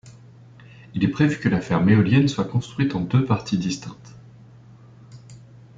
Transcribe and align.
Il 0.95 1.03
est 1.03 1.09
prévu 1.09 1.37
que 1.37 1.47
la 1.47 1.61
ferme 1.61 1.87
éolienne 1.89 2.27
soit 2.27 2.45
construite 2.45 2.95
en 2.95 3.01
deux 3.01 3.23
parties 3.23 3.59
distinctes. 3.59 4.15